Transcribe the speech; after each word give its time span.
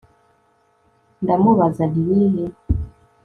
ndamubaza 1.21 1.83
nti 1.89 2.01
iri 2.13 2.27
he 2.33 2.45